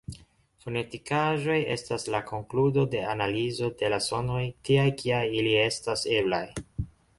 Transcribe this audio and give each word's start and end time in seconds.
Fonetikaĵoj 0.61 1.57
estas 1.73 2.05
la 2.15 2.21
konkludo 2.31 2.87
de 2.95 3.03
analizo 3.11 3.71
de 3.83 3.93
la 3.97 4.01
sonoj 4.07 4.41
tiaj 4.71 4.89
kiaj 5.05 5.23
ili 5.43 5.55
estas 5.69 6.11
eblaj. 6.19 6.45